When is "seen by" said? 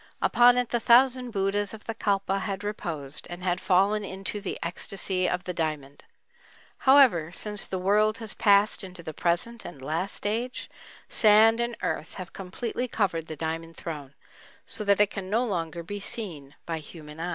15.99-16.79